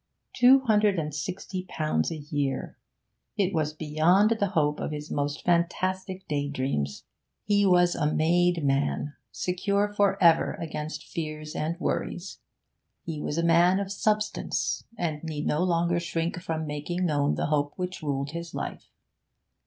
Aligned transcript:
Two 0.33 0.61
hundred 0.61 0.97
and 0.97 1.13
sixty 1.13 1.67
pounds 1.69 2.09
a 2.11 2.17
year! 2.17 2.75
It 3.37 3.53
was 3.53 3.71
beyond 3.71 4.31
the 4.39 4.47
hope 4.47 4.79
of 4.79 4.89
his 4.89 5.11
most 5.11 5.45
fantastic 5.45 6.27
day 6.27 6.49
dreams. 6.49 7.03
He 7.43 7.67
was 7.67 7.93
a 7.93 8.11
made 8.11 8.63
man, 8.63 9.13
secure 9.31 9.87
for 9.93 10.17
ever 10.19 10.55
against 10.55 11.03
fears 11.03 11.53
and 11.55 11.79
worries. 11.79 12.39
He 13.05 13.21
was 13.21 13.37
a 13.37 13.43
man 13.45 13.79
of 13.79 13.91
substance, 13.91 14.85
and 14.97 15.23
need 15.23 15.45
no 15.45 15.61
longer 15.63 15.99
shrink 15.99 16.41
from 16.41 16.65
making 16.65 17.05
known 17.05 17.35
the 17.35 17.45
hope 17.45 17.73
which 17.75 18.01
ruled 18.01 18.31
his 18.31 18.55
life. 18.55 18.89